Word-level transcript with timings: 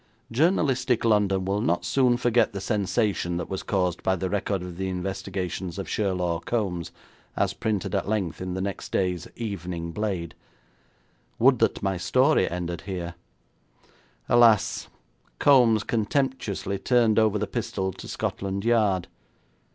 Journalistic 0.31 1.05
London 1.05 1.45
will 1.45 1.61
not 1.61 1.85
soon 1.85 2.17
forget 2.17 2.53
the 2.53 2.59
sensation 2.59 3.37
that 3.37 3.49
was 3.51 3.61
caused 3.61 4.01
by 4.01 4.15
the 4.15 4.31
record 4.31 4.63
of 4.63 4.77
the 4.77 4.89
investigations 4.89 5.77
of 5.77 5.87
Sherlaw 5.87 6.39
Kombs, 6.39 6.89
as 7.37 7.53
printed 7.53 7.93
at 7.93 8.09
length 8.09 8.41
in 8.41 8.55
the 8.55 8.61
next 8.61 8.91
day's 8.91 9.27
Evening 9.35 9.91
Blade. 9.91 10.33
Would 11.37 11.59
that 11.59 11.83
my 11.83 11.97
story 11.97 12.49
ended 12.49 12.81
here. 12.87 13.13
Alas! 14.27 14.87
Kombs 15.39 15.85
contemptuously 15.85 16.79
turned 16.79 17.19
over 17.19 17.37
the 17.37 17.45
pistol 17.45 17.93
to 17.93 18.07
Scotland 18.07 18.65
Yard. 18.65 19.07